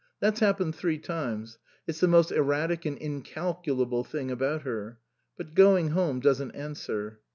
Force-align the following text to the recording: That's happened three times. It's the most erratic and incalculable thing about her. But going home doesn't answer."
That's 0.19 0.39
happened 0.39 0.73
three 0.73 0.97
times. 0.97 1.59
It's 1.85 1.99
the 1.99 2.07
most 2.07 2.31
erratic 2.31 2.85
and 2.87 2.97
incalculable 2.97 4.03
thing 4.03 4.31
about 4.31 4.63
her. 4.63 4.97
But 5.37 5.53
going 5.53 5.89
home 5.89 6.19
doesn't 6.21 6.55
answer." 6.55 7.19